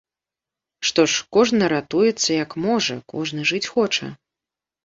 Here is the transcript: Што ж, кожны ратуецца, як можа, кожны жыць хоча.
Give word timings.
Што 0.89 1.05
ж, 1.15 1.25
кожны 1.37 1.63
ратуецца, 1.75 2.29
як 2.43 2.57
можа, 2.67 2.99
кожны 3.15 3.41
жыць 3.51 3.65
хоча. 3.75 4.11